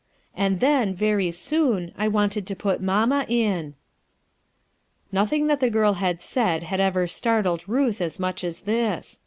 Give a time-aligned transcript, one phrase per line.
[0.35, 3.75] And then, very soon, I wanted to put mamma in,"
[5.11, 9.19] Nothing that the girl had said bad ever startled Ruth as much as this.